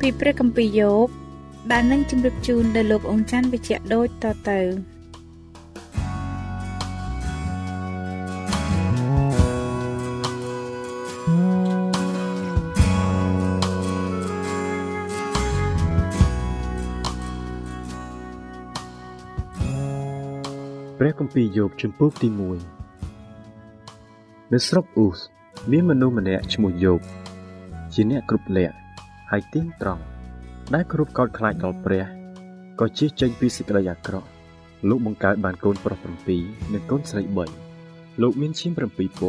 [0.00, 1.08] ពីព្រះគម្ពីរយោប
[1.72, 4.60] ដែលនឹងជម្រាបជូនដល់លោកអង្ចាន់វិជ្ជៈដូចតទៅ
[20.98, 22.28] ព្រះគម្ពីរយោបជំពូកទី
[23.16, 25.18] 1នៅស្រុកអ៊ូស
[25.70, 27.00] មានមនុស្សម្នាក់ឈ្មោះយោប
[27.94, 28.85] ជាអ្នកគ្រប់លក្ខ
[29.30, 30.02] ហើយទៀងត្រង់
[30.74, 32.04] ដែលគ្រប់កោតខ្លាចដល់ព្រះ
[32.80, 34.28] ក៏ជៀសចេញពីសេចក្តីអាក្រក់
[34.88, 35.98] លោកបង្កើតបានកូនប្រុស
[36.36, 37.22] 7និងកូនស្រី
[37.72, 38.72] 3លោកមានឈាម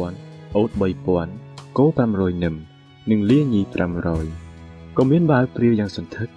[0.00, 0.70] 7000អូត
[1.24, 2.54] 3000គោ500នឹម
[3.10, 3.62] និងលាញី
[4.28, 6.28] 500ក៏មានបាវព្រាវយ៉ាងសន្ធឹក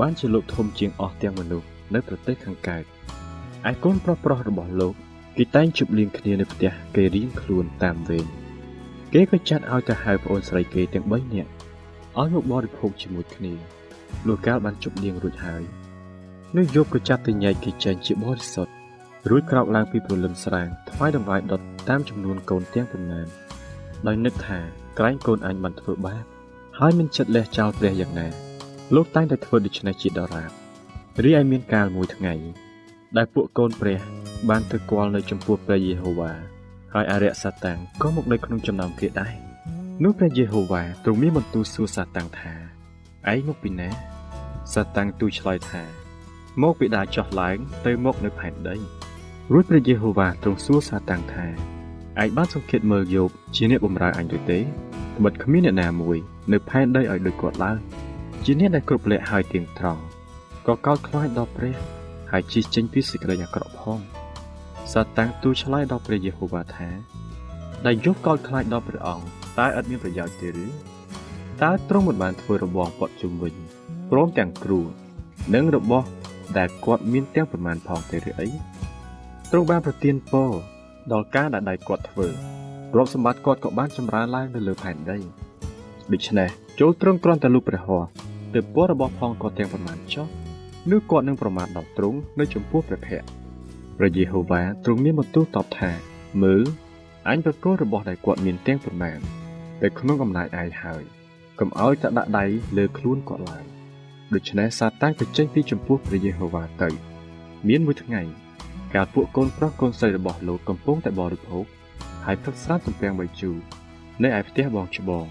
[0.00, 2.84] បានជាលោកធំជាងអស់ទាំងមនុស្សនៅប្រទេសខាងកើត
[3.70, 4.94] ឯកូនប្រុសប្រុសរបស់លោក
[5.36, 8.26] គេតែងជប់លៀងគ្នានៅផ្ទះគេរៀងខ្លួនតាមវេន
[9.12, 11.50] គេក៏ចាត់ឲ្យទៅហៅប្អូនស្រីគេទាំង3នាក់
[12.20, 13.52] ឲ្យមកបរិភោគជាមួយគ្នា
[14.26, 15.62] លុះកាលបានជប់លៀងរួចហើយ
[16.56, 18.72] នោះយប់ក៏ចាប់ទៅញែកគេចេញជាបរិសុទ្ធ
[19.30, 23.26] រួចក្រោកឡើងពីព្រលឹមស្រាងថ្វាយដង្វាយដុតតាមចំនួនកូនទាំងប៉ុន្មាន
[24.06, 24.58] ដោយនឹកថា
[24.98, 26.24] ក្រែងកូនអញបានធ្វើបាប
[26.78, 28.28] ហើយមិនចិត្តលះចោលព្រះយ៉ាងណា
[28.94, 30.50] លោកតែងតែធ្វើដូច្នេះជាដរាប
[31.24, 32.34] រីឯមានកាលមួយថ្ងៃ
[33.16, 34.00] ដែលពួកកូនព្រះ
[34.48, 36.32] បានទៅគាល់នៅចំពោះព្រះយេហូវ៉ា
[36.94, 39.45] ហើយអរិយសាតាំងក៏មកនៅក្នុងចំណោមគេដែរ
[40.04, 42.54] នោះព្រះយេហូវ៉ាទ្រង់មានបន្ទូលសួរសាតាំងថា
[43.32, 43.90] ឯងមកពីណា
[44.72, 45.82] សាតាំងទូលឆ្លើយថា
[46.62, 48.76] មកពីដាចោះឡើង ទៅមកនៅផែនដី
[49.52, 51.46] រួចព្រះយេហូវ៉ាទ្រង់សួរសាតាំងថា
[52.22, 56.18] ឯងបានសង្កេតមើលយោបជាអ្នកបម្រើអញឬទេត្បិតគ្មានអ្នកណាមួយ
[56.52, 57.78] នៅផែនដីឲ្យដូចគាត់ឡើយ
[58.44, 60.02] ជាអ្នកដែលគ្រប់លក្ខហើយទៀងត្រង់
[60.66, 61.76] ក៏កោតខ្លាចដល់ព្រះ
[62.30, 64.00] ហើយជិះចេញពីសេចក្តីអាក្រក់ផង
[64.92, 66.88] សាតាំងទូលឆ្លើយដល់ព្រះយេហូវ៉ាថា
[67.86, 70.66] ដែលយប់កោតខ្លាចដល់ព្រះអង្គ តើឥតមានប្រយោជន៍ទេឬ
[71.62, 73.54] តើទ្រង់មិនបានធ្វើរបងព័ទ្ធជុំវិញ
[74.10, 74.80] ព្រមទាំងគ្រូ
[75.54, 76.06] និងរបស់
[76.58, 78.48] ដែលគាត់មានទាំងប្រមាណផងទេឬអី
[79.50, 80.50] ទ្រង់បានប្រទានពរ
[81.12, 82.26] ដល់ការដែលដៃគាត់ធ្វើ
[82.92, 85.18] ទ្រព្យសម្បត្តិគាត់ក៏បានចម្រើនឡើងនៅលើផែនដី
[86.12, 86.48] ដូច្នេះ
[86.80, 88.08] ចូលទ្រង់គ្រាន់តែលុបព្រះហស្ថ
[88.54, 90.26] ទៅពររបស់ផងគាត់ទាំងប្រមាណចុះ
[90.90, 93.30] នោះគាត់នឹងប្រមាថដល់ទ្រង់នៅចំពោះព្រះភ័ក្ត្រ
[93.98, 95.90] ព្រះយេហូវ៉ាទ្រង់មានបន្ទូលតបថា
[96.42, 96.64] មើល
[97.28, 99.18] អញប្រគល់របស់ដែលគាត់មានទាំងប្រមាណ
[99.82, 101.02] តែក្នុងអំណាចឯងហើយ
[101.58, 102.44] កុំឲ្យតែដាក់ដៃ
[102.76, 103.64] លើខ្លួនគាត់ឡើយ
[104.34, 106.88] ដូច្នេះសាតាំងទៅចេញពីចំពោះព្រះយេហូវ៉ាទៅ
[107.68, 108.22] មានមួយថ្ងៃ
[108.94, 111.64] កាលពួកកូនប្រុសកូនស្រីរបស់លោកកំពុងតែបរិភោគ
[112.24, 113.56] ហើយផឹកស្រាទំពាំងបីជូរ
[114.22, 115.24] នៅឯផ្ទះបងច្បង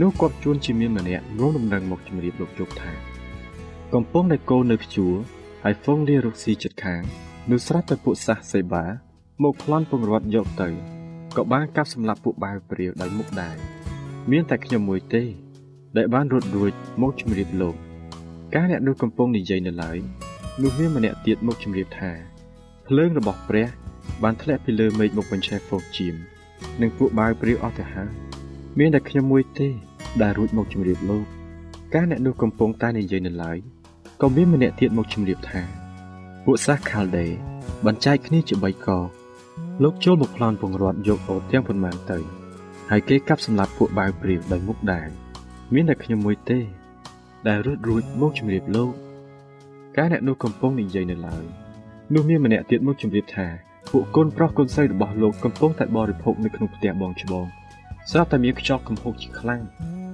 [0.00, 2.92] នោះគាត់ជួនជាមានម្នាក់ងងដំណឹងមកជម្រាបលោកជប់ថា
[3.94, 5.14] កំពុងតែកូននៅខ្ជួរ
[5.64, 7.02] ហើយហ្វុងលារុកស៊ីចិត្តខាង
[7.50, 8.84] នោះស្រាប់តែពួកសាសសេបា
[9.42, 10.68] មកប្លន់ពងរត់យកទៅ
[11.36, 13.56] ក៏បានកាប់សម្លាប់ពួកបាវព្រាវដោយមុខដែរ
[14.30, 15.22] មានតែខ្ញុំមួយទេ
[15.96, 16.72] ដែលបានរត់រួច
[17.02, 17.74] មកជម្រាបលោក
[18.54, 19.98] ការអ្នកនោះកំពុងនិយាយនៅឡើយ
[20.62, 22.12] នោះមានម្នាក់ទៀតមកជម្រាបថា
[22.86, 23.68] ភ្លើងរបស់ព្រះ
[24.22, 26.14] បានធ្លាក់ពីលើមេឃមកបញ្ឆេះហ្វូជីម
[26.80, 28.10] និងពួកបាវព្រាវអស់ទៅហើយ
[28.78, 29.68] មានតែខ្ញុំមួយទេ
[30.22, 31.24] ដែលរួចមកជម្រាបលោក
[31.94, 33.58] ការអ្នកនោះកំពុងតែនិយាយនៅឡើយ
[34.20, 35.62] ក៏មានម្នាក់ទៀតមកជម្រាបថា
[36.44, 37.26] ពួកសាសខាល់ដេ
[37.86, 38.88] បញ្ចែកគ្នាជា3ក
[39.82, 42.18] លោកចូលមកប្លន់ពងរត់យកអូតទាំងប៉ុន្មានទៅ
[42.90, 45.08] ហើយគេកាប់សម្លាប់ពួកបាវព្រាវដោយមុខដែរ
[45.74, 46.60] មានតែខ្ញុំមួយទេ
[47.48, 48.92] ដែលរត់រួចមកជម្រាបលោក
[49.96, 51.44] កាលអ្នកនោះកំពុងនិយាយនៅឡើយ
[52.14, 53.46] នោះមានម្នាក់ទៀតមកជម្រាបថា
[53.92, 57.46] ពួកកូនប្រុសកូនស្រីរបស់លោកកំពុងតែបរិភោគនៅក្នុងផ្ទះបងច្បង
[58.10, 59.62] ស្រាប់តែមានខ្យល់កំហុកជាខ្លាំង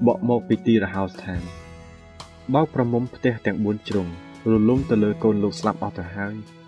[0.06, 1.42] បក់មកពីទីរហោស្ថាន
[2.54, 4.06] បោកប្រមុំផ្ទះទាំង4ជ្រុង
[4.50, 6.59] រលំទៅលើកូនលោកស្លាប់អស់ទៅហើយ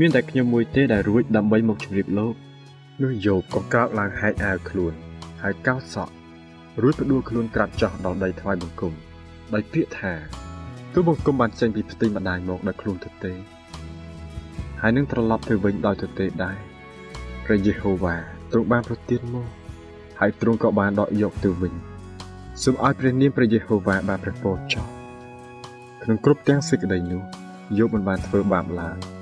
[0.00, 2.34] មានតែខ្ញុំមួយទេដែលរួចដើម្បីមកជម្រាបលោក
[3.02, 4.92] នោះយោបក៏ក្រោកឡើងហែកអាវខ្លួន
[5.42, 6.12] ហើយកោតសក់
[6.82, 8.92] រួចផ្ដួលខ្លួនក្រាបចុះដល់ដីថ្វាយបង្គំ
[9.54, 10.12] ដោយពាក្យថា
[10.92, 13.32] ទូបង្គំបានចេញពីផ្ទៃម្ដាយមកដោយខ្លួនទៅទេ
[14.80, 16.56] ហើយនឹងត្រឡប់ទៅវិញដោយទៅទេដែរ
[17.44, 18.16] ព្រះយេហូវ៉ា
[18.52, 19.48] ទ្រង់បានប្រទានមក
[20.20, 21.74] ហើយទ្រង់ក៏បានដកយកទៅវិញ
[22.62, 24.86] សូមឲ្យព្រះនាមព្រះយេហូវ៉ាបានប្រពោចោះ
[26.02, 27.22] ក្នុងគ្រប់ទាំងសេចក្តីនោះ
[27.78, 29.17] យោបមិនបានធ្វើបាបឡើយ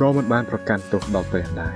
[0.00, 1.74] ក៏មិនបានប្រកាន់ទោសដល់ព្រះដែរ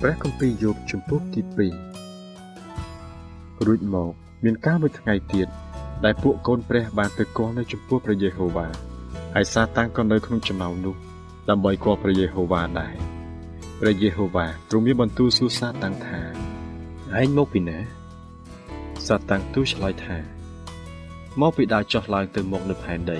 [0.00, 1.54] ព្រះគម្ពីរយោបជំពូកទី2
[3.66, 4.12] រួចមក
[4.44, 5.48] មានការមួយថ្ងៃទៀត
[6.04, 8.66] ដែលពួកកូនព្រះបានទៅគាល់នៅចំពោះព្រះយេហូវ៉ា
[9.34, 10.94] ហើយសាតាំងក៏នៅក្នុងចំណោមនោះ
[11.50, 13.15] ដើម្បីគាល់ព្រះយេហូវ៉ាដែរ
[13.80, 16.20] ព្រះយេហូវ៉ាទ្រង់មានបន្ទូលសួរសាតាំងថា
[17.20, 17.78] ឯងមកពីណា
[19.06, 20.16] សាតាំងទូលឆ្លើយថា
[21.40, 23.18] មកពីដើរចុះឡើងទៅមកនៅផែនដី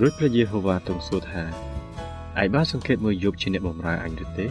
[0.00, 1.42] រួចព្រះយេហូវ៉ាទ្រង់សួរថា
[2.40, 4.46] ឯងបានសង្កេតមើលយប់ជាអ្នកបម្រើអញឬទេ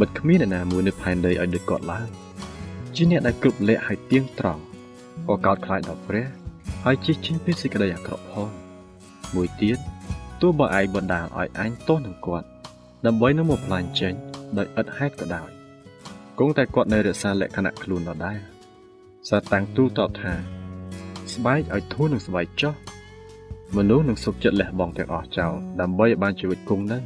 [0.00, 2.08] បិទគ្មានអ្នកណាមួយនៅផែនដីឲ្យដូចគាត់ឡើយ
[2.94, 4.62] ជាអ្នកដែលគ្រប់លក្ខហើយទៀងត្រង់
[5.28, 6.26] ក៏កោតខ្លាចដល់ព្រះ
[6.84, 8.48] ហើយជិះចេញពីសេចក្តីអាក្រក់ផង
[9.34, 9.78] មួយទៀត
[10.40, 12.46] ទោះបើឯងបណ្ដាលឲ្យអញទោសនឹងគាត់
[13.06, 14.14] ដើម្បីនឹងមកផ្លាញ់ចេញ
[14.58, 15.50] ដោយឥតហេតុក៏ដោយ
[16.38, 18.38] គង់តែគាត់នៅរក្សាលក្ខណៈខ្លួនដដែល
[19.28, 20.32] សាតាំងទូលតបថា
[21.34, 22.74] ស្បែកឲ្យធូរនឹងស្បែកចោះ
[23.76, 27.02] មនុស្សនឹងសុខចិត្តលះបង់ទាំងអស់ចោលដើម្បីឲ្យបានជីវិតគង់នឹង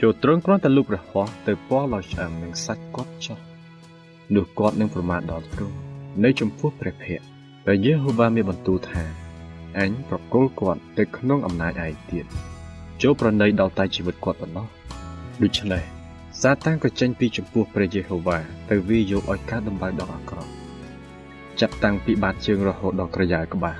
[0.00, 3.38] ចូលត្រង់គ្រាន់តែលូបរហ័សទៅពណ៌លោឆ្អឹងនឹងសាច់គាត់ចោះ
[4.34, 5.76] នោះគាត់នឹងប្រមាថដល់ទ្រង់
[6.24, 7.26] នៅចំពោះព្រះភ័ក្ត្រ
[7.66, 9.04] តែយេហូវ៉ាមានបន្ទូលថា
[9.78, 12.26] អញប្រគល់គាត់ទៅក្នុងអំណាចឯងទៀត
[13.06, 14.66] ចូលប្រណីដល់តែជីវិតគាត់ប៉ុណ្ណោះ
[15.42, 15.82] ដូច្នេះ
[16.42, 18.38] សាតាំងក៏ចេញពីចំពោះព្រះយេហូវ៉ា
[18.70, 20.50] ទៅវាយកឲ្យកើតដំបៅដល់អាក្រក់
[21.60, 23.78] ចាប់តាំងពីបាតជើងរហូតដល់ក្រយ៉ាក្បាល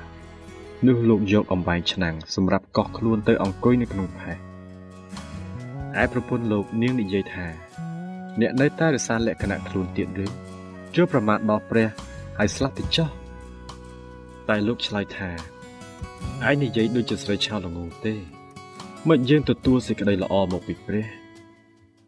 [0.86, 4.36] នោះលោកយកអំបែងឆ្នាំងសម្រាប់កោះខ្លួនទៅអង្គុយនៅក្នុងផេះ
[6.02, 7.46] ឯប្រពន្ធលោកនាងនិយាយថា
[8.40, 10.26] អ្នកនៅតែរសារលក្ខណៈខ្លួនទៀតឬ
[10.94, 11.88] ចូលប្រមាថដល់ព្រះ
[12.38, 13.08] ហើយស្លាប់ទៅចោះ
[14.48, 15.30] តែលោកឆ្លើយថា
[16.48, 18.33] ឯងនិយាយដូចជាស្រីឆោល្ងងទេ
[19.10, 21.06] មិនយើងទទួលសេចក្តីល្អមកពីព្រះ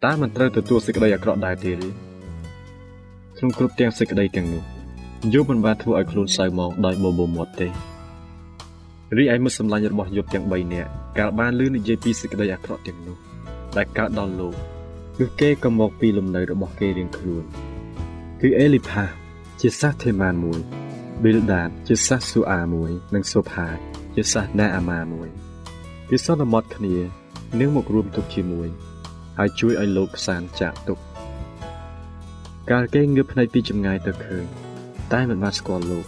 [0.04, 1.88] តើមិនត្រូវទទួលសេចក្តីអាក្រក់ដែរទេឬ
[3.36, 4.62] ក្នុងគ្រប់ទាំងសេចក្តីទាំងនោះ
[5.34, 7.68] យោបមិនបានធ្វើឲ្យខ្លួនសៅមកដោយបបោមាត់ទេ
[9.16, 13.16] រីឯមិត្តសម្លាញ់របស់យោបទាំង3នាក់កាលបានលឺនិយាយពីសេចក្តីអាក្រក់ទាំងនោះ
[13.76, 14.54] ដែលកើតដល់លោក
[15.18, 17.44] គឺគេក៏មកពីលំនៅរបស់គេរៀងខ្លួន
[18.40, 19.04] គឺអេលីផា
[19.60, 20.60] ជាសាសថេម៉ានមួយ
[21.22, 23.66] ប៊ីលដាតជាសាសស៊ូអាមួយ និងសូផា
[24.14, 25.30] ជាសាសណាអាម៉ាមួយ
[26.10, 26.96] គេសន្មត់គ្នា
[27.60, 28.68] នឹងមករួមទុកជាមួយ
[29.38, 30.98] ហើយជួយឲ្យលោកផ្សានចាក់ទុក
[32.70, 34.44] កាលគេងើបភ្នែកពីចម្ងាយទៅឃើញ
[35.12, 36.06] តែមិនបានស្គាល់លោក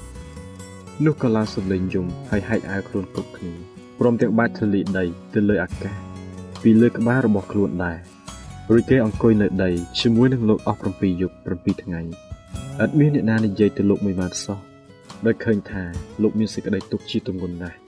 [1.04, 3.52] នោះក៏ឡើងសំឡេងយំហើយហែកអាវខ្លួនគ្រប់គ្នា
[3.98, 5.94] ព្រមទាំងបាច់ធលីដីទៅលើអាកាស
[6.62, 7.98] ពីលើក្បាលរបស់ខ្លួនដែរ
[8.70, 12.04] រួចគេអង្គុយនៅដីជាមួយនឹងលោកអស់7យប់7ថ្ងៃឥ
[12.88, 14.58] តមានអ្នកណានិយាយទៅលោកមួយបានសោះ
[15.26, 15.82] ដោយឃើញថា
[16.22, 17.87] លោកមានសេចក្តីទុក្ខជាទម្ងន់ណាស់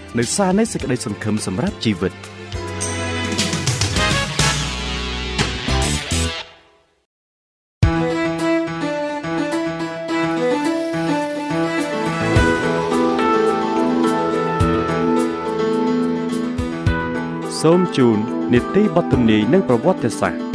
[0.19, 2.13] នៅសារនៃសេចក្តីសង្ឃឹមសម្រាប់ជីវិត។
[17.61, 18.17] សូមជូន
[18.53, 20.50] នីតិបទទំនាយនិងប្រវត្តិសាស្ត្រ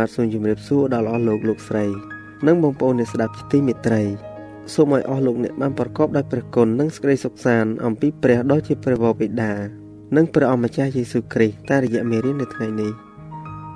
[0.00, 1.86] បាទសូមជម្រាបសួរដល់អស់លោកលោកស្រី
[2.46, 4.02] និងបងប្អូនអ្នកស្ដាប់ជាទីមេត្រី
[4.74, 9.52] សូមឲ្យអស់លោកអ្នកបានប្រកបដោយព្រះគុណនិងសេចក្តីសុខសាន្តអំពីព្រះដ៏ជាព្រះវរបិតា
[10.16, 12.92] និងព្រះអម្ចាស់យេស៊ូវគ្រីស្ទតាមរយៈមេរៀននៅថ្ងៃនេះ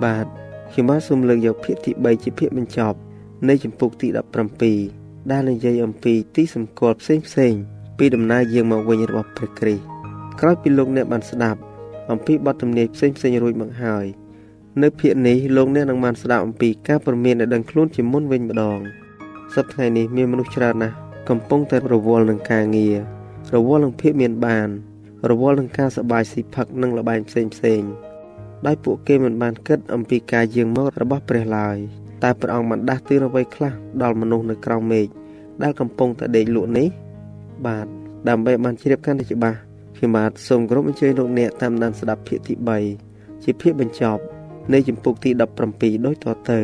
[0.03, 0.25] បាទ
[0.71, 2.97] ខ្ញុំបាទសូមលើកយកភាគទី3ជាភាគបញ្ចប់
[3.49, 4.07] នៃចម្ពោះទី
[4.69, 7.53] 17ដែលនិយាយអំពីទីសម្គាល់ផ្សេងផ្សេង
[7.97, 9.83] ពីដំណើរយាងមកវិញរបស់ព្រះគ្រីស្ទ
[10.39, 11.59] ក្រោយពីលោកអ្នកបានស្ដាប់
[12.11, 14.07] អំពីបទទំនាយផ្សេងផ្សេងរួចមកហើយ
[14.83, 18.79] នៅភាគនេះលោកអ្នកនឹងបានស្ដាប់អំពីការព្រមានដែលដឹងខ្លួនជាមុនវិញម្ដង
[19.55, 20.95] សប្តាហ៍ថ្ងៃនេះមានមនុស្សច្រើនណាស់
[21.29, 22.97] កំពុងតែរវល់នឹងការងារ
[23.55, 24.67] រវល់នឹងភាពមានបាន
[25.29, 27.81] រវល់នឹងការសបាយស៊ីផឹកនិងលបែងផ្សេងផ្សេង
[28.65, 31.77] ដោយពួកគេមិនបានគិតអំពីការយាងមករបស់ព្រះឡើយ
[32.23, 35.07] តែព្រះអង្គបានដាស់តឿនអ្វីខ្លះដល់មនុស្សនៅក្រោមមេឃ
[35.63, 36.87] ដែលកំពុងតែដេកលក់នេះ
[37.65, 37.85] បាទ
[38.29, 39.57] ដើម្បីបានជ្រាបកាន់តែច្បាស់
[39.97, 42.53] ខ្ញុំបាទសូមគោរពអញ្ជើញលោកអ្នកតាមដានស្ដាប់ភាគទី
[42.99, 44.23] 3ជាភាគបញ្ចប់
[44.73, 45.29] នៃចម្ពោះទី
[45.67, 46.59] 17ដូចតទៅ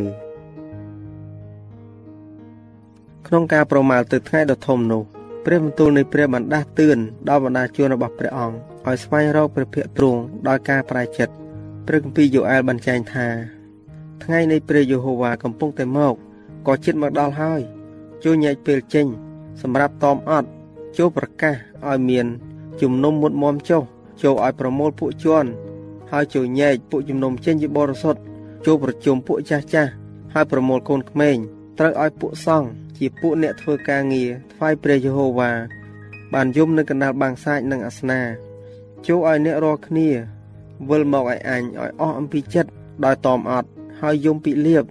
[3.27, 5.03] ក្នុងការប្រមាលទៅថ្ងៃដ៏ធំនោះ
[5.45, 6.97] ព្រះបន្ទូលនៃព្រះបានដាស់តឿន
[7.29, 8.55] ដល់បណ្ដាជនរបស់ព្រះអង្គ
[8.87, 11.33] ឲ្យស្វែងរកព្រះភ័ក្ត្រទ្រង់ដោយការប្រែចិត្ត
[11.87, 13.27] ព្រះគម្ពីរយូអែលបានចែងថា
[14.23, 16.15] ថ្ងៃនៃព្រះយេហូវ៉ាកំពុងតែមក
[16.67, 17.61] ក៏ជិតមកដល់ហើយ
[18.23, 19.07] ជួយញែកពេលចេញ
[19.61, 20.47] សម្រាប់តอมអត់
[20.97, 21.55] ចូលប្រកាស
[21.87, 22.25] ឲ្យមាន
[22.81, 23.83] ជំនុំមុតមមចុះ
[24.21, 25.49] ចូលឲ្យប្រមូលពួកជន់
[26.11, 28.19] ហើយចូលញែកពួកជំនុំចេញជាបរិសុទ្ធ
[28.65, 29.91] ចូលប្រជុំពួកចាស់ចាស់
[30.33, 31.37] ហើយប្រមូលកូនក្មេង
[31.79, 35.51] ត្រូវឲ្យពួកសង្ឃជាពួកអ្នកធ្វើការងារថ្វាយព្រះយេហូវ៉ា
[36.33, 38.21] បានយំនៅកណ្ដាលបាំងសាច់និងអាសនា
[39.07, 40.07] ចូលឲ្យអ្នករាល់គ្នា
[40.89, 42.69] វិលមកឲ្យអញឲ្យអស់អំពីចិត្ត
[43.05, 43.67] ដោយតอมអត់
[44.01, 44.85] ហើយយំពីលៀប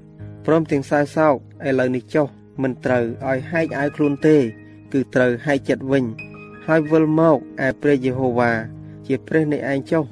[0.46, 1.34] ព្រមទាំងសើសោក
[1.66, 2.26] ឥឡូវនេះចុះ
[2.62, 4.36] មិនត្រូវឲ្យហែកអាវខ្លួនទេ
[4.92, 6.04] គឺត្រូវហែកចិត្តវិញ
[6.66, 7.36] ហើយវិលមក
[7.66, 8.52] ឯព្រះយេហូវ៉ា
[9.06, 10.04] ជាព្រះនៃឯងចុះ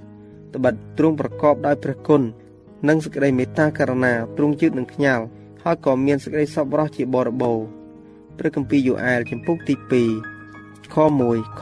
[0.59, 2.23] ត្បិតទ្រង់ប្រកបដោយព្រះគុណ
[2.88, 5.25] និងសេចក្តីមេត្តាករុណាទ្រង់ជឿននឹងខ្ញាល់
[5.62, 7.67] ហើយក៏មានសេចក្តីសប្បុរសជាបរិបូរណ៍
[8.38, 9.75] ព្រះគម្ពីរយូអែលចំពុកទី
[10.31, 10.97] 2ខ
[11.27, 11.61] 1ខ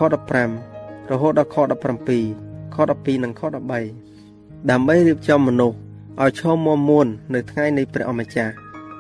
[0.54, 1.56] 15រហូតដល់ខ
[2.14, 5.76] 17ខ12និងខ13ដើម្បីរៀបចំមនុស្ស
[6.22, 8.52] ឲ្យឈរមមួននៅថ្ងៃនៃព្រះអម្ចាស់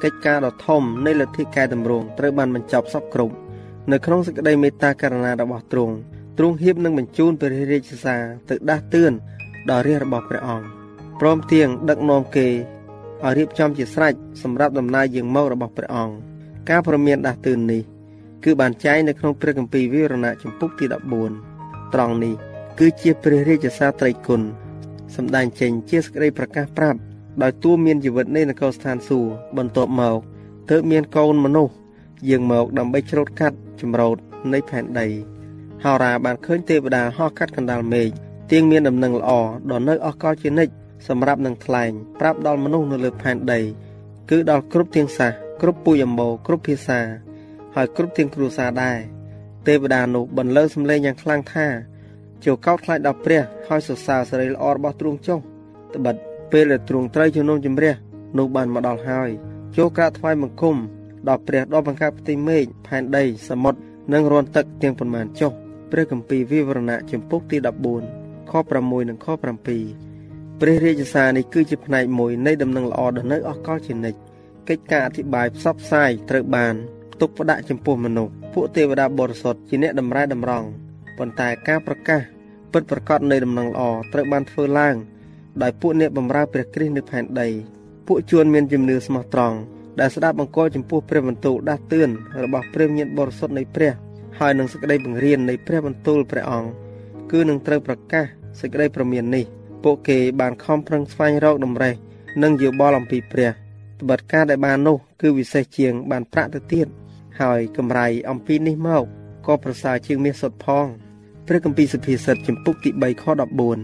[0.02, 3.34] កិច្ចការដ៏ធំនៃលទ្ធិកែតម្រង់ត្រូវបានបញ្ចប់សពគ្រប់
[3.92, 5.94] នៅក្នុងសេចក្តីមេត្តាករុណារបស់ទ្រង់
[6.38, 9.12] ទ្រង់ហៀបនឹងបញ្ជូនព្រះរាជសារទៅដាស់តឿន
[9.70, 10.66] ដល់រាជរបស់ព្រះអង្គ
[11.20, 16.14] ព្រមទាំងដឹកនាំគេឲ្យរៀបចំជាស្រេចសម្រាប់ដំណើរយាងមករបស់ព្រះអង្គ
[16.68, 17.82] ការព្រមានដាស់តឿននេះ
[18.44, 20.84] គឺបានចែងនៅក្នុងព្រះគម្ពីរវិវរណៈចំពុកទី
[21.40, 22.34] 14ត្រង់នេះ
[22.78, 24.42] គឺជាព្រះរាជសារត្រីគុណ
[25.16, 26.98] សម្ដែងចេញជាសេចក្តីប្រកាសប្រាប់
[27.42, 30.18] ដោយតួមានជីវិតនៃនគរស្ថានសួគ៌បន្ទាប់មក
[30.70, 31.74] ទើបមានកូនមនុស្ស
[32.28, 34.16] យាងមកដើម្បីច្រូតកាត់ចម្រោត
[34.52, 35.06] នៃផែនដី
[35.84, 38.08] ហោរាបានឃើញទេវតាហោះកាត់កណ្ដាលមេឃ
[38.50, 39.30] ទៀងមានដំណឹងល្អ
[39.70, 40.72] ដល់នៅអស់កលជានិច្ច
[41.08, 43.60] សម្រាប់នឹងថ្លែងប្រាប់ដល់មនុស្សនៅលើផែនដី
[44.30, 47.00] គឺដល់គ្រប់ទាំងសាសគ្រប់ពូជអម្បូរគ្រប់ភាសា
[47.74, 48.98] ហើយគ្រប់ទាំងគ្រួសារដែរ
[49.66, 51.66] ទេវតានោះបន្លឺសំឡេងយ៉ាងខ្លាំងថា
[52.44, 55.38] ចូលកោតខ្លាចដល់ព្រះហើយសរសើរសេរីល្អរបស់ទ្រង់ចុះ
[55.94, 56.14] ត្បិត
[56.52, 57.94] ពេលដែលទ្រង់ត្រូវជំនុំជម្រះ
[58.38, 59.30] នោះបានមកដល់ហើយ
[59.76, 60.76] ចូលក្រាបថ្វាយបង្គំ
[61.28, 63.78] ដល់ព្រះដ៏បង្កើតផ្ទៃមេឃផែនដីសមុទ្រ
[64.12, 65.52] និងរាន់ទឹកទាំងប៉ុន្មានចុះ
[65.90, 74.18] ព្រះគម្ពីរវិវរណៈចំពុកទី14 ខ6និងខ7ព្រះរាជសារនេះគឺជាផ្នែកមួយនៃដំណឹងល្អដ៏នៅអកលជានិច្ច
[74.68, 76.74] កិច្ចការអធិប្បាយផ្សព្វផ្សាយត្រូវបាន
[77.20, 80.68] ទុកផ្ដាក់ចំពោះមនុស្សពួកទេវតាបរិសុទ្ធជាអ្នកតម្រែតម្រង់
[81.18, 82.20] ប៉ុន្តែការប្រកាស
[82.72, 84.96] ពិតប្រកបនៃដំណឹងល្អត្រូវបានធ្វើឡើង
[85.62, 87.48] ដោយពួកអ្នកបម្រើព្រះគ្រីស្ទនៅផែនដី
[88.06, 89.56] ពួកជួនមានជំនឿស្មោះត្រង់
[90.00, 92.10] ដែលស្ដាប់បង្គាប់ចំពោះព្រះបន្ទូលដាស់តឿន
[92.44, 93.92] របស់ព្រះញាតបរិសុទ្ធនៃព្រះ
[94.38, 96.70] ហើយនឹងសេចក្តីបង្រៀននៃព្រះបន្ទូលព្រះអង្គ
[97.32, 98.26] គឺនឹងត្រូវប្រកាស
[98.60, 99.44] សេចក្តីប្រមាននេះ
[99.84, 101.94] ពួកគេបានខំប្រឹងស្វែងរកដំណេះ
[102.42, 103.50] និងយោបល់អំពីព្រះ
[104.00, 106.86] ត្បិតការដែលបាននោះគឺវិសេសជាងបានប្រាក់ទៅទៀត
[107.40, 109.04] ហើយកម្រៃអំពីនេះមក
[109.46, 110.86] ក៏ប្រសើរជាងមាសសុទ្ធផង
[111.46, 113.24] ព្រះគម្ពីរសុភាសិតចំពុកទី3ខ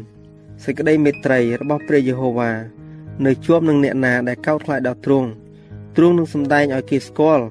[0.02, 2.50] 14សេចក្តីមេត្រីរបស់ព្រះយេហូវ៉ា
[3.26, 5.29] នៅជាប់នឹងអ្នកណាដែលកោតខ្លាចដល់ទ្រង់
[5.97, 7.45] ទ្រង់នឹងសម្ដែងឲ្យគេស្គាល់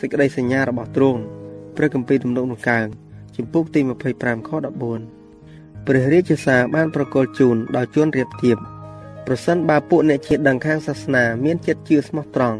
[0.00, 1.20] សេចក្តីសញ្ញារបស់ទ្រង់
[1.76, 2.86] ព្រះគម្ពីរទំនុកនឹងកើង
[3.36, 3.80] ចំពុកទី
[4.14, 5.17] 25ខ14
[5.90, 8.58] ព្រះរាជសារបានប្រកល់ជូនដល់ជនរៀបទៀប
[9.26, 12.58] ប្រសិនបើពួកអ្នកជាតិដឹងខាងសាសនាមានចិត្តជឿស្មោះត្រង់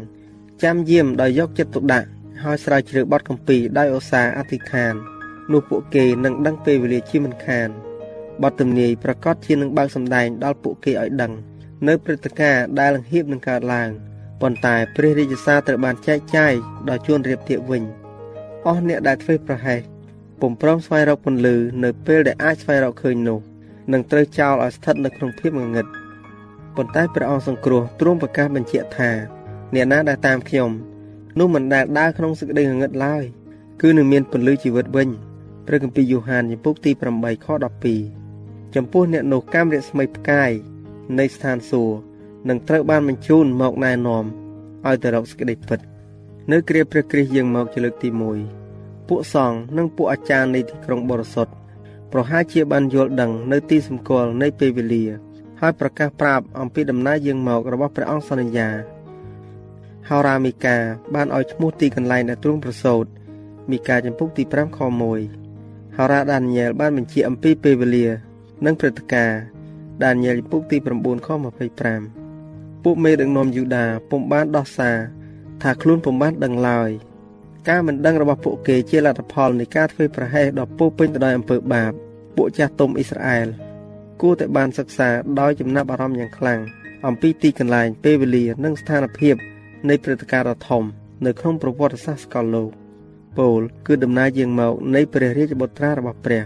[0.63, 2.07] ចាំយាមដោយយកចិត្តទុកដាក់
[2.43, 4.93] ហើយស្រាវជ្រាវបទកម្ពីដោយឧស្សាហ៍អធិដ្ឋាន
[5.51, 7.67] នោះពួកគេនឹងដឹងពេលវេលាជាមិនខាន
[8.43, 11.31] បទទំនាយប្រកាសជានឹងបើកសម្ដែងដល់ពួកគេឲ្យដឹង
[11.87, 13.89] នៅព្រឹត្តិការណ៍ដែលនឹងហៀបនឹងកើតឡើង
[14.41, 16.53] ប៉ុន្តែព្រះរាជសារត្រូវបានចែកចាយ
[16.89, 17.83] ដល់ជួនរៀបទៀបវិញ
[18.65, 19.98] អស់អ្នកដែលធ្វើប្រហែស
[20.41, 23.39] ពុំព្រមស្វែងរកពន្លឺនៅពេលដែលអាចស្វែងរកឃើញនោះ
[23.93, 25.85] នឹងត្រូវចោលឲ្យស្ថិតនៅក្នុងភាពងងឹត
[26.75, 29.11] ប៉ុន្តែព្រះអង្គសង្គ្រោះទ្រង់ប្រកាសបញ្ជាក់ថា
[29.73, 30.69] អ្នកណាដែលតាមខ្ញុំ
[31.39, 33.23] នោះមិនដែលដើរក្នុងសេចក្តីងងឹតឡើយ
[33.81, 35.09] គឺនឹងមានពន្លឺជីវិតវិញ
[35.67, 37.47] ព្រះគម្ពីរយ៉ូហានចំពុកទី8ខ
[38.09, 40.51] 12ចំពោះអ្នកនោះកម្មរស្មីផ្កាយ
[41.19, 41.95] នៃស្ថានសួគ៌
[42.49, 44.23] នឹងត្រូវបានបញ្ជូនមកណែនាំ
[44.85, 45.79] ឲ្យទៅរកសេចក្តីពិត
[46.51, 48.68] នៅគ្រាព្រះគ្រីស្ទយាងមកជាលើកទី1
[49.09, 51.53] ពួកសង្ឃនិងពួកអាចារ្យនៃទីក្រុងបរិសុទ្ធ
[52.11, 55.05] ប្រហែលជាបានយល់ដឹងនៅទីសម្គាល់នៃពេលវេលា
[55.61, 58.69] ហើយប្រកាសប្រាប់អំពីដំណើរយាងមករបស់ព្រះអង្គសន្យា
[60.09, 60.77] ហោរាមីកា
[61.15, 63.05] បានឲ្យឈ្មោះទីកន្លែងដែលទ្រង់ប្រសូត
[63.71, 64.79] មីកាចំពុកទី5ខ
[65.37, 68.07] 1ហោរាដានីយ៉ែលបានបញ្ជាក់អំពីពេលវេលា
[68.65, 69.39] និងព្រឹត្តិការណ៍
[70.03, 71.29] ដានីយ៉ែលចំពុកទី9ខ
[72.05, 74.97] 25ពួកមេដឹកនាំយូដាពុំបានដោះសារ
[75.61, 76.91] ថាខ្លួនពុំបានដឹងឡើយ
[77.67, 81.91] ការមិនដឹងរបស់ពួកគេជាលទ្ធផលនៃការធ្វើប្រហែសដ៏ពោពេញទៅដោយអំពើបាប
[82.35, 83.47] ពួកចាស់ទុំអ៊ីស្រាអែល
[84.21, 86.59] គួរតែបានសិក្សាដោយចំណាប់អារម្មណ៍យ៉ាងខ្លាំង
[87.07, 89.35] អំពីទីកន្លែងពេលវេលានិងស្ថានភាព
[89.89, 90.83] នៃព្រឹត្តិការណ៍ដ៏ធំ
[91.25, 92.69] នៅក្នុងប្រវត្តិសាស្ត្រសកលលោក
[93.37, 96.41] ពោលគឺដំណើរយាងមកនៃព្រះរាជបុត្រារបស់ព្រះ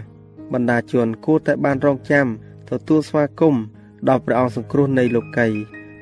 [0.52, 2.26] បណ្ដាជនគួរតែបានរងចាំ
[2.70, 3.62] ទទួលស្វាគមន៍
[4.08, 5.48] ដល់ព្រះអង្គសង្គ្រោះនៃលោកី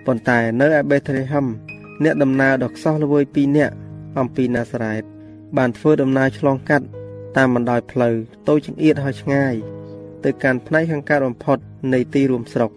[0.06, 1.46] ប៉ុន្តែនៅឯបេធលេហឹម
[2.02, 3.74] អ្នកដំណើរដ៏ខ្សោះល្វើយពីរនាក់
[4.18, 5.02] អំពីណាសារ៉េត
[5.56, 6.86] បានធ្វើដំណើរឆ្លងកាត់
[7.36, 8.14] តាមបណ្ដោយផ្លូវ
[8.48, 9.54] តូចចង្អៀតហើយឆ្ងាយ
[10.24, 11.58] ទៅកាន់ផ្នែកខាងកើតបំផុត
[11.92, 12.70] នៃទីរួមស្រុក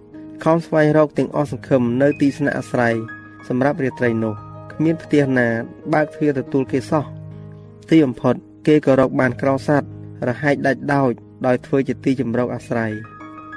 [0.44, 2.96] ខំស្វែងរកទាំងអស់សង្ឃឹមនៅទីស្នាក់អាស្រ័យ
[3.48, 4.36] សម្រាប់រាត្រីនោះ
[4.72, 5.48] គ្មានផ្ទះណា
[5.94, 7.06] បើកទ្វារទទួលគេសោះ
[7.90, 8.36] ទីបំផុត
[8.68, 9.90] គេក៏រកបានក្រោសัตว์
[10.28, 11.12] រហែកដាច់ដោច
[11.46, 12.92] ដោយធ្វើជាទីជំរកអាស្រ័យ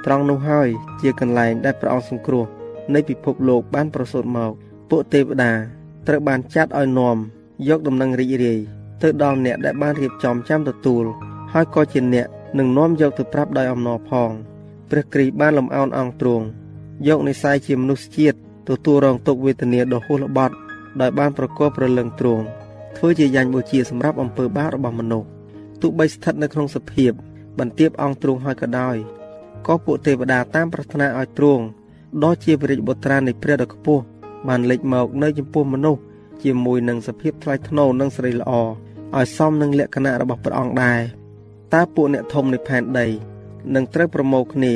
[0.05, 0.69] ត្រង់នោះហើយ
[1.01, 2.45] ជាកន្លែងដែលព្រះអង្គសង្គ្រោះ
[2.93, 4.51] នៃពិភពលោកបានប្រសូតមក
[4.89, 5.53] ពួកទេវតា
[6.07, 7.17] ត្រូវបានចាត់ឲ្យនាំ
[7.67, 8.59] យកដំណឹងរីករាយ
[9.01, 11.05] ទៅដល់អ្នកដែលបានរៀបចំចាំទទួល
[11.53, 14.29] ហើយក៏ជាអ្នកនឹងនាំយកទៅប្រាប់ដោយអំណរផង
[14.89, 16.45] ព្រះគ្រីស្ទបានលំអោនអង្គទ្រង់
[17.07, 18.37] យកនិស័យជាមនុស្សជាតិ
[18.69, 20.55] ទទួលរងទុក្ខវេទនាដ៏ហួសល្បត់
[21.01, 22.43] ដោយបានប្រកបប្រលឹងទ្រង់
[22.97, 25.27] ធ្វើជាយ៉ាញ់បូជាសម្រាប់អំពើបាបរបស់មនុស្ស
[25.81, 27.11] ទោះបីស្ថិតនៅក្នុងសភាព
[27.59, 28.95] បន្ទាបអង្គទ្រង់ហើយក៏ដោយ
[29.67, 31.63] ក៏ពួកទេវតាតាមប្រាថ្នាឲ្យទ្រង់
[32.23, 34.03] ដ៏ជាព្រះរាជបុត្រានៃព្រះដ៏ខ្ពស់
[34.47, 36.01] បានលេចមកនៅចំពោះមនុស្ស
[36.43, 38.51] ជាមួយនឹងសភាពថ្លៃថ្នូរនិងសេរីល្អ
[39.17, 40.99] ឲ្យសមនឹងលក្ខណៈរបស់ព្រះអង្គដែរ
[41.73, 43.07] តើពួកអ្នកធំនៃផែនដី
[43.75, 44.73] នឹងត្រូវប្រមូលគ្នា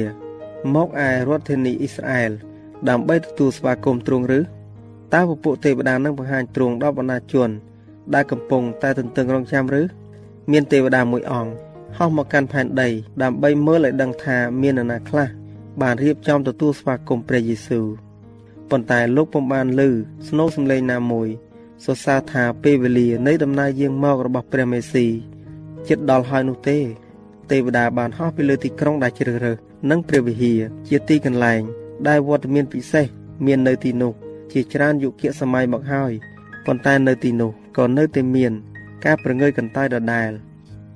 [0.75, 2.31] មកឯរដ្ឋធានីអ៊ីស្រាអែល
[2.89, 4.39] ដើម្បីទទួលស្វាគមន៍ទ្រង់ឬ
[5.13, 7.49] តើពពួកទេវតានឹងបង្ហាញទ្រង់ដល់បណ្ដាជន
[8.13, 9.81] ដែលកំពុងតែទន្ទឹងរង់ចាំឬ
[10.51, 11.51] មានទេវតាមួយអង្គ
[11.97, 12.89] ហោះមកកាន់ផែនដី
[13.21, 15.27] ដើម្បីមើលឲ្យដឹងថាមាននរណាខ្លះ
[15.81, 17.85] បានរៀបចំទទួលស្វាគមន៍ព្រះយេស៊ូវ
[18.69, 19.81] ប៉ុន្តែលោកពុំបានឮ
[20.27, 21.29] ស្នូសំឡេងណាមួយ
[21.85, 25.05] សរសើរថាពេលវេលានៃដំណើរយាងមករបស់ព្រះមេស៊ី
[25.87, 26.77] ជិតដល់ហើយនោះទេ
[27.51, 29.57] ទេវតាបានហោះពីលើទីក្រុងដែលជ្រើសរើស
[29.89, 31.61] និងព្រះវិហារជាទីកន្លែង
[32.07, 33.05] ដែលវត្តមានពិសេស
[33.45, 34.13] មាននៅទីនោះ
[34.51, 36.11] ជាច្រើនយុគសម័យមកហើយ
[36.65, 38.53] ប៉ុន្តែនៅទីនោះក៏នៅតែមាន
[39.05, 40.31] ការប្រងើយកន្តើយដដែល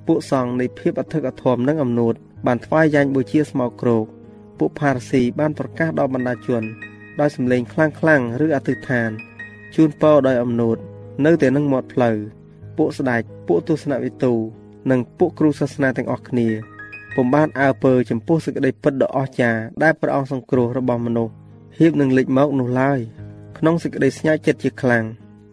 [0.06, 2.14] ពួកសង្ឃនៃភាពអធិកអធមនិងអំនួត
[2.46, 4.04] បានថ្វាយយ៉ាញ់បូជាស្មោកគ្រោក
[4.58, 6.62] ពួកផារស៊ីបានប្រកាសដល់បណ្ដាជន
[7.20, 9.10] ដោយសម្លេងខ្លាំងខ្លាំងឬអធិដ្ឋាន
[9.74, 10.76] ជូនពរដោយអំនួត
[11.24, 12.16] នៅតែនឹងមាត់ផ្លូវ
[12.76, 14.32] ពួកស្ដេចពួកទស្សនវិទូ
[14.90, 16.48] និងពួកគ្រូសាសនាទាំងអស់គ្នា
[17.14, 21.32] ពុំបានអើពើចំពោះសេចក្តីពិតដ៏អស្ចារ្យដែលព្រះអង្គសង្គ្រោះរបស់មនុស្ស
[21.78, 22.98] ហៀបនឹងលេចមកនោះឡើយ
[23.58, 25.04] ក្នុងសេចក្តីស្ញាច់ចិត្តជាខ្លាំង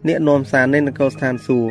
[0.06, 1.70] អ្នកនាំសារនៃនគរស្ថានសួគ៌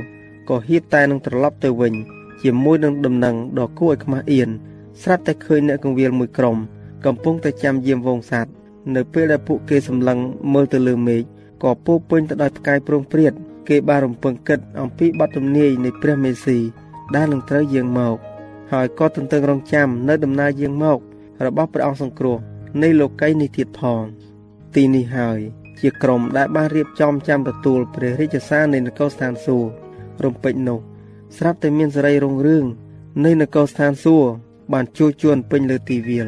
[0.49, 1.93] ក៏ហៀបតែនឹងត្រឡប់ទៅវិញ
[2.41, 4.49] ជាមួយនឹងដំណឹងដ៏គួរឲ្យខ្មាស់អៀន
[5.01, 6.57] ស្រាប់តែឃើញអ្នកកងវិលមួយក្រុម
[7.05, 8.53] កំពុងតែចាំយាមវងសัตว์
[8.95, 10.17] នៅពេលដែលពួកគេសម្លឹង
[10.53, 11.23] មើលទៅលើមេឃ
[11.65, 13.33] ក៏ពោពេញទៅដោយផ្កាយប្រងព្រាត
[13.69, 16.57] គេបានរំពឹងគិតអំពីបទទំនាយនៃព្រះមេស៊ី
[17.15, 18.17] ដែលនឹងត្រូវយាងមក
[18.71, 20.99] ហើយក៏ទន្ទឹងរង់ចាំនៅដំណើរយាងមក
[21.45, 22.37] របស់ព្រះអង្គសង្គ្រោះ
[22.81, 24.03] នៃលោកីនេះទៀតផង
[24.75, 25.39] ទីនេះហើយ
[25.81, 29.69] ជាក្រុមដែលបានរៀបចំចាំទទួលព្រះរាជសារនៃនគរស្ថានសួគ៌
[30.23, 30.79] រំពេចនោះ
[31.37, 32.65] ស្រាប់តែមានសេរីរុងរឿង
[33.25, 34.29] នៃនគរស្ថានសួគ៌
[34.73, 36.27] បានជួជួនពេញលើទីវាល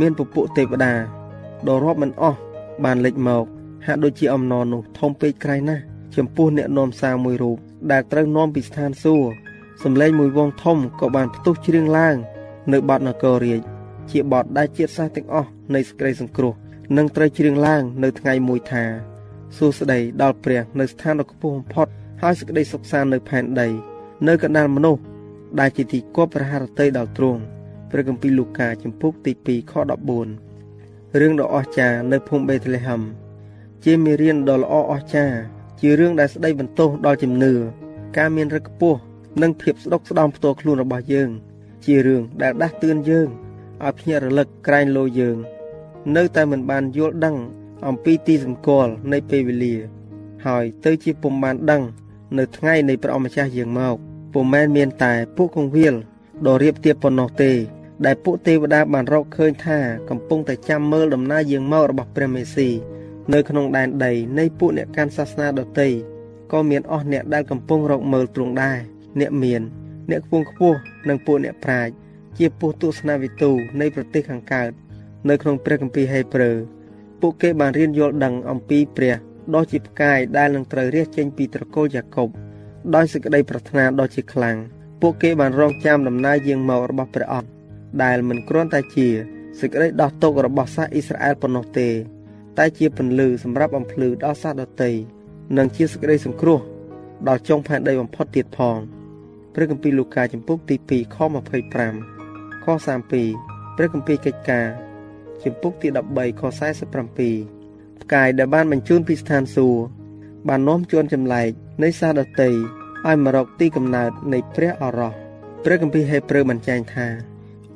[0.00, 0.94] មានពពួកទេវតា
[1.68, 2.38] ដ៏រាប់មិនអស់
[2.84, 3.46] បានលេចមក
[3.86, 5.82] ហាក់ដូចជាអំណរនោះធំពេកក្រៃណាស់
[6.16, 7.56] ចំពោះអ្នកនាំសារមួយរូប
[7.92, 9.30] ដែលត្រូវនាំពីស្ថានសួគ៌
[9.82, 12.16] សំឡេងមួយវងធំក៏បានផ្ទុះច្រៀងឡើង
[12.72, 13.60] នៅបទនគររាជ
[14.10, 16.54] ជាបទដែលជាតិសាសន៍ទាំងអស់នៃសេចក្តីសង្គ្រោះ
[16.96, 18.84] នឹងត្រូវច្រៀងឡើងនៅថ្ងៃមួយថា
[19.56, 21.86] សួស្តីដល់ព្រះនៅស្ថានដ៏ខ្ពស់បំផុត
[22.22, 23.68] ហើយសេចក្តីសុខសាន្តនៅផែនដី
[24.28, 25.02] នៅកណ្ដាលមនុស្ស
[25.60, 27.40] ដែលជាទីគប់ព្រះハរតីដល់ទ្រង់
[27.90, 29.72] ព្រះគម្ពីរលូកាចំពុកទី2ខ
[30.50, 33.02] 14រឿងដ៏អស្ចារ្យនៅភូមិបេតលេហឹម
[33.84, 35.38] ជាមេរៀនដ៏ល្អអស្ចារ្យ
[35.80, 37.52] ជារឿងដែលស្ដីបន្ទោសដល់ជំនឿ
[38.16, 38.98] ការមានរឹកខ្ពស់
[39.42, 41.30] និងភាពស្ដុកស្ដំផ្ទាល់ខ្លួនរបស់យើង
[41.84, 43.28] ជារឿងដែលដាស់តឿនយើង
[43.84, 45.36] ឲ្យភ្ញាក់រលឹកក្រែងលោយើង
[46.16, 47.36] នៅតែមិនបានយល់ដឹង
[47.86, 49.74] អំពីទីសម្គាល់នៃពេលវេលា
[50.46, 51.82] ហើយទៅជាពុំបានដឹង
[52.38, 53.96] នៅថ្ងៃនៃព្រះអម្ចាស់យើងមក
[54.32, 55.94] ពុំមែនមានតែពួកគង្វាល
[56.46, 57.52] ដ៏រៀបទៀបប៉ុណ្ណោះទេ
[58.04, 62.68] ដែលពួកទេវតាបានរកឃើញថាកំពុងតែចាំមើលដំណើរយាងមករបស់ព្រះមេស៊ី
[63.32, 65.88] នៅក្នុងដែនដីនៃពួកអ្នកកាន់សាសនាដទៃ
[66.52, 68.78] ក៏មានអស់អ្នកដែលកំពុងរកមើលទ្រង់ដែរ
[69.20, 69.62] អ្នកមាន
[70.10, 71.92] អ្នកខ្ពងខ្ពស់និងពួកអ្នកប្រាជ្ញ
[72.38, 74.70] ជាពុះទស្សនវិទូនៃប្រទេសខាងកើត
[75.28, 76.56] នៅក្នុងព្រះគម្ពីរហេព្រើរ
[77.20, 79.14] ពួកគេបានរៀនយល់ដឹងអំពីព្រះ
[79.54, 82.28] ដ៏ជាផ្កាយដែលនឹងត្រូវរះចេញពីត្រកូលយ៉ាកុប
[82.94, 84.56] ដោយសេចក្តីប្រាថ្នាដ៏ជាខ្លាំង
[85.00, 87.48] ពួកគេបានរងចាំដំណើរយាងមករបស់ព្រះអង្គ
[88.02, 89.08] ដែលមិនគ្រាន់តែជា
[89.60, 91.88] សេចក្តីដោះទុក្ខរបស់សាសអ៊ីស្រាអែលប៉ុណ្ណោះទេ
[92.58, 94.90] តែជាពន្លឺសម្រាប់អំភ្លឺដល់សាសដទៃ
[95.56, 96.60] និងជាសេចក្តីសង្គ្រោះ
[97.28, 98.78] ដល់ចុងផែនដីបំផុតទៀតផង
[99.54, 101.16] ព្រះគម្ពីរលូកាចំពុកទី2ខ
[101.86, 102.66] 25ខ
[103.16, 104.66] 32ព្រះគម្ពីរកិច្ចការ
[105.44, 106.42] ចំពុកទី13ខ
[107.08, 109.80] 47ផ្កាយដែលបានបញ្ជូនពីស្ថានសួគ៌
[110.48, 111.50] បាននាំជួនចម្លែក
[111.82, 112.50] នៃសាសដតី
[113.06, 115.12] ឲ្យមករកទីកំណើតនៃព្រះអរោះ
[115.64, 117.06] ព្រះគម្ពីរហេព្រើរបញ្ជាក់ថា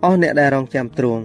[0.05, 1.23] អស់អ្នកដែលរងចាំទ្រង់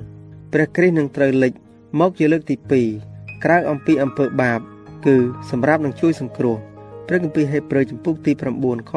[0.53, 1.53] ព្រះគ្រីស្ទនឹងត្រូវលេច
[1.99, 3.08] មកជាលើកទី2
[3.43, 4.59] ក្រៅអំពីអំពើបាប
[5.05, 5.15] គឺ
[5.49, 6.57] សម្រាប់នឹងជួយសង្គ្រោះ
[7.07, 8.93] ព្រះគម្ពីរហេព្រើរចំពុកទី9ខ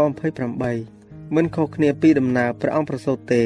[0.66, 3.42] 28មិនខុសគ្នាពីដំណើរព្រះអង្គប្រសូតទេ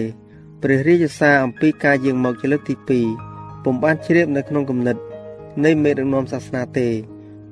[0.62, 2.74] ព្រះរាជសារអំពីការយាងមកជាលើកទី
[3.24, 4.96] 2ពុំបានជ្រាបនៅក្នុងគំនិត
[5.64, 6.88] នៃមេដឹកនាំសាសនាទេ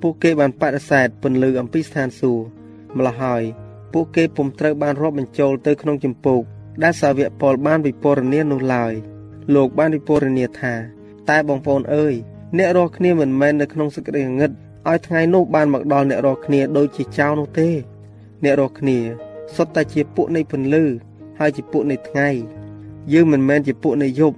[0.01, 3.43] ពួកគេបានបដិសេធពន្លឺអំពីស្ថានសួគ៌ម្ល៉េះហើយ
[3.93, 6.39] ពួកគេពុំត្រូវបានរាប់បញ្ចូលទៅក្នុងចម្ពោះ
[6.83, 8.93] ដែលសាវកប៉ុលបានវិពរនានោះឡើយ
[9.55, 10.75] លោកបានវិពរនាថា
[11.29, 12.15] តែបងប្អូនអើយ
[12.59, 14.51] អ្នករាល់គ្នាមិនមែននៅក្នុងសេចក្តីងឹត
[14.89, 17.69] ឲ្យថ្ងៃនោះបានមកដល់អ្នករាល់គ្នាដូចជាចៅនោះទេ
[18.43, 18.99] អ្នករាល់គ្នា
[19.55, 20.85] សុទ្ធតែជាពួកនៃពន្លឺ
[21.39, 22.29] ហើយជាពួកនៃថ្ងៃ
[23.13, 24.37] យើងមិនមែនជាពួកនៃយប់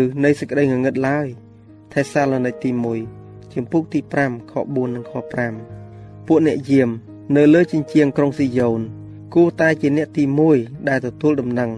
[0.00, 1.26] ឬនៃសេចក្តីងងឹតឡើយ
[1.92, 2.70] ថេសាឡូនីកទី
[3.12, 5.12] 1ជំពូកទី5ខ4និងខ
[5.70, 6.88] 5ពួកអ្នកយាម
[7.36, 8.80] នៅលើជញ្ជាំងក្រុងស៊ីយ៉ូន
[9.34, 10.24] គួរតែជាអ្នកទី
[10.56, 11.70] 1ដែលទទួលដំណឹង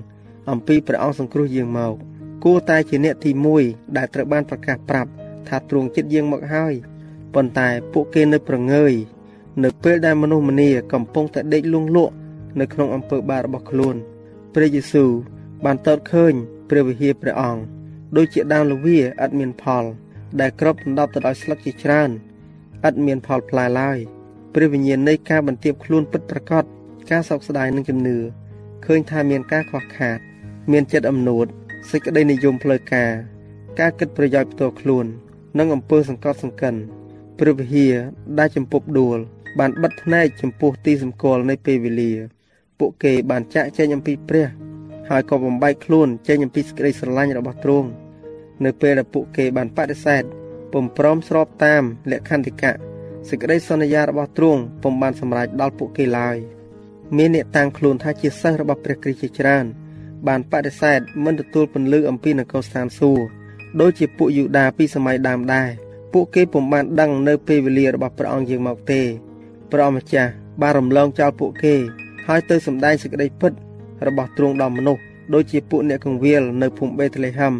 [0.51, 1.95] អំពីព្រះអង្គសង្គ្រោះយើងមក
[2.45, 3.31] គួរតែជាអ្នកទី
[3.64, 5.11] 1ដែលត្រូវបានប្រកាសប្រាប់
[5.48, 6.74] ថាទ្រង់ចិត្តយើងមកហើយ
[7.35, 8.94] ប៉ុន្តែពួកគេនៅប្រងើយ
[9.64, 12.14] នៅពេលដែលមនុស្សម្នាកំពុងតែដេកលង់លក់
[12.61, 13.96] នៅក្នុងអំពើបាបរបស់ខ្លួន
[14.55, 15.11] ព្រះយេស៊ូវ
[15.64, 16.35] បានតតឃើញ
[16.70, 17.62] ព្រះវិហារព្រះអង្គ
[18.16, 19.85] ដូចជាដើមលវាឥតមានផល
[20.40, 22.11] ដែលគ្របដណ្ដប់ទៅដោយស្លឹកជាច្រើន
[22.88, 23.98] ឥតមានផលផ្លែឡើយ
[24.55, 26.64] ព្រះវិញ្ញាណនៃការបន្ទាបខ្លួនពិតប្រាកដ
[27.11, 28.18] ការសោកស្ដាយនិងជំនឿ
[28.87, 30.18] ឃើញថាមានការខ្វះខាត
[30.72, 31.46] មានចិត្តអំនួត
[31.90, 33.12] សេចក្តីនិយមផ្លូវការ
[33.79, 35.07] ការគិតប្រយោជន៍ផ្ទាល់ខ្លួន
[35.59, 36.75] និងអំពើសង្កត់សង្កិន
[37.38, 37.94] ព្រះវិហារ
[38.38, 39.18] ដែលចំពប់ដួល
[39.59, 42.12] បានបិទភ្នែកចំពោះទីសម្គាល់នៃពេលវេលា
[42.79, 44.47] ពួកគេបានចាក់ចែងអំពីព្រះ
[45.09, 47.88] ហើយក៏បំបែកខ្លួនចេញអំពីសេចក្តីស្រឡាញ់របស់ទ្រង់
[48.64, 50.23] នៅពេលដែលពួកគេបានបដិសេធ
[50.73, 52.73] ពុំព្រមស្របតាមលក្ខន្តិកៈ
[53.29, 56.37] សេចក្តីសន្យារបស់ទ្រង់ពុំបានសម្រេចដល់ពួកគេឡើយ
[57.16, 59.64] មានអ្នកតាំងខ្លួនថាជាសិស្សរបស់ព្រះគ្រីស្ទជាច្រើន
[60.29, 63.38] បានបដិសេធមិនទទួលពន្លឺអំពីនគរស្ថានសួគ៌
[63.81, 65.69] ដូចជាពួកយូដាពីសម័យដើមដែរ
[66.12, 69.01] ពួកគេពុំបានដឹងនៅពេលវេលារបស់ព្រះអង្គយើងមកទេ
[69.71, 71.75] ព្រះអម្ចាស់បានរំលងចោលពួកគេ
[72.27, 73.53] ហើយទៅសម្ដែងសេចក្តីពិត
[74.07, 75.03] របស់ទ្រង់ដល់មនុស្ស
[75.35, 77.55] ដូចជាពួកអ្នកកងវិលនៅភូមិបេតលេហឹម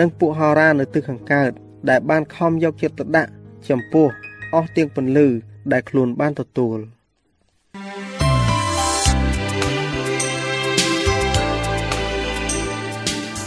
[0.00, 1.50] និងពួកហោរានៅទិសខាងកើត
[1.88, 3.30] ដែលបានខំយកចិត្តទុកដាក់
[3.68, 4.06] ចំពោះ
[4.54, 5.26] អស់ទាំងពន្លឺ
[5.72, 6.78] ដែលខ្លួនបានទទួល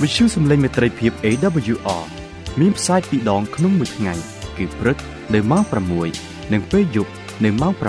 [0.02, 2.15] វិទ្យុសំឡេងមេត្រីភាព AWR
[2.60, 4.14] មានផ្សាយពីរដងក្នុងមួយថ្ងៃ
[4.58, 4.98] គឺព្រឹក
[5.34, 5.64] នៅម៉ោង
[6.08, 7.12] 6និងពេលយប់
[7.44, 7.82] នៅម៉ោង8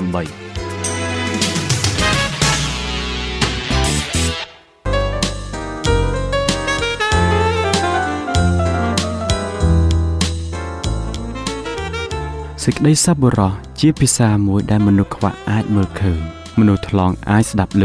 [12.64, 16.20] សេចក្តីសប្បុរសជាភាសាមួយដែលមនុស្សខ្វះអាចមើលឃើញ
[16.58, 17.84] មនុស្សថ្លង់អាចស្ដាប់ឮ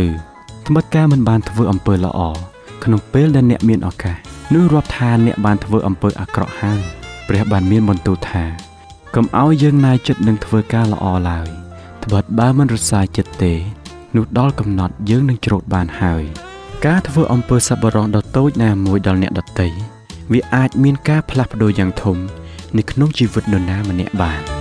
[0.68, 2.20] ត្បិតការមិនបានធ្វើអំពើល្អ
[2.84, 6.82] ក្នុងពេលដែលអ្នកមានឱកាស នោះរាប់ថាអ្នកបានធ្វើអំពើអាក្រក់ហើយ
[7.28, 8.44] ព្រះបានមានបន្ទូលថា
[9.16, 11.48] កុំឲ្យយើងណាយចិត្តនឹងធ្វើការល្អឡើយ
[12.04, 13.54] ត្បិតបើមិនរសាយចិត្តទេ
[14.16, 16.24] នោះដល់កំណត់យើងនឹងច្រូតបានហើយ
[16.86, 19.68] ការធ្វើអំពើសប្បុរសដ៏តូចណាមួយដល់អ្នកដទៃ
[20.32, 22.18] វាអាចមានការផ្លាស់ប្ដូរយ៉ាងធំ
[22.78, 24.42] នៅក្នុងជីវិតនរណាម្នាក់បាន។